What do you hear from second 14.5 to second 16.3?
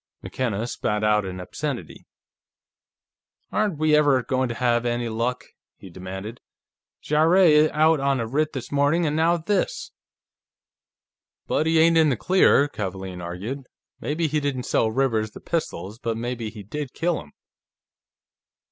sell Rivers the pistols, but